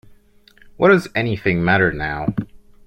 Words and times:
What 0.77 0.87
does 0.89 1.09
anything 1.13 1.63
matter 1.63 1.91
now? 1.91 2.33